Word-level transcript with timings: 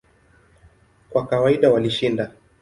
Kwa 1.09 1.25
kawaida 1.27 1.71
walishinda. 1.71 2.31